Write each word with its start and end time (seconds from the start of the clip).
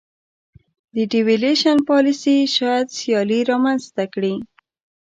د 0.95 0.97
devaluation 1.13 1.77
پالیسي 1.89 2.37
شاید 2.57 2.87
سیالي 2.97 3.39
رامنځته 3.51 4.03
کړي. 4.13 4.35